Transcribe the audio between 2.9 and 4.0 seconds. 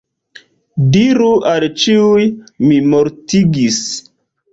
mortigis”.